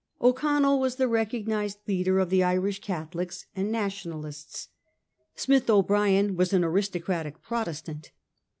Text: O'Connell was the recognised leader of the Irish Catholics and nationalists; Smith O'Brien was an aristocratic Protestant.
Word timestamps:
O'Connell 0.19 0.79
was 0.79 0.95
the 0.95 1.07
recognised 1.07 1.77
leader 1.87 2.17
of 2.17 2.31
the 2.31 2.41
Irish 2.41 2.79
Catholics 2.81 3.45
and 3.55 3.71
nationalists; 3.71 4.69
Smith 5.35 5.69
O'Brien 5.69 6.35
was 6.35 6.53
an 6.53 6.63
aristocratic 6.63 7.43
Protestant. 7.43 8.09